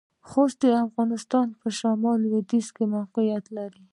[0.29, 3.83] خوست د افغانستان پۀ شمالختيځ کې موقعيت لري.